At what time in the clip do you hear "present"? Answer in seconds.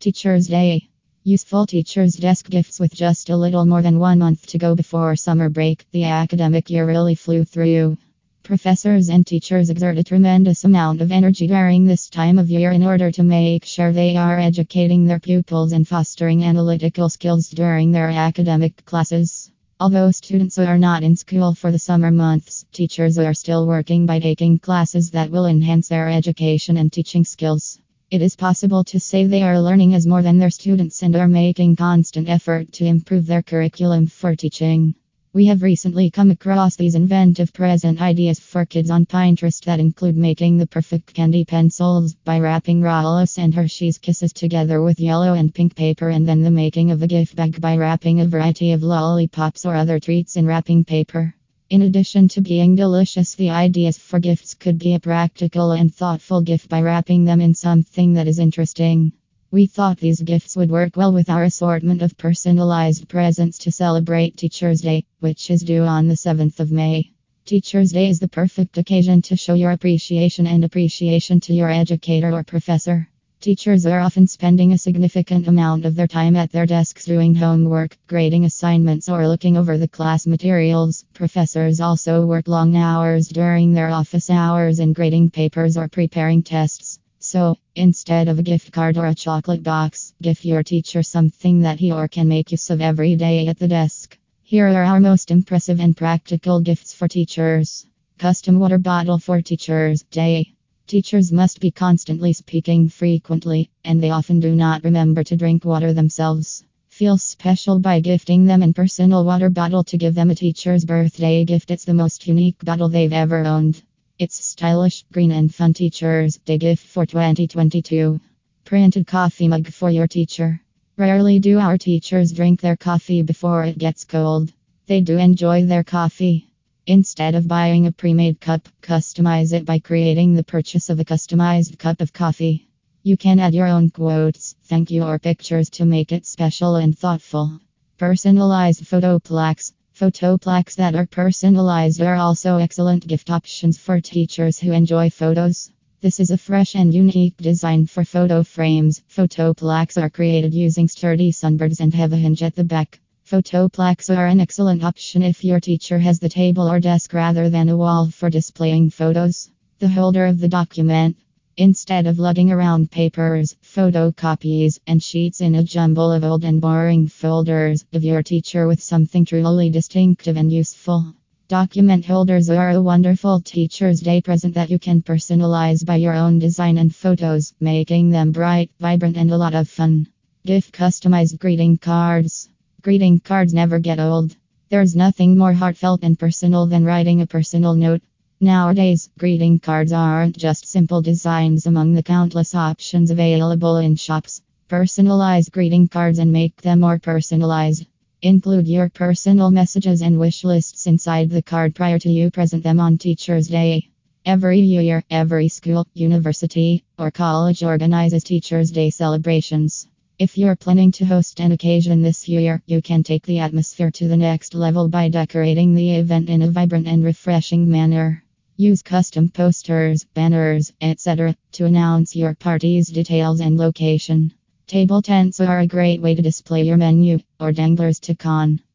37.52-38.02, 174.20-174.54, 202.30-202.62